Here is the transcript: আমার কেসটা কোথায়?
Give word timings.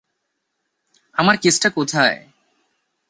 আমার 1.15 1.35
কেসটা 1.37 1.69
কোথায়? 1.69 2.17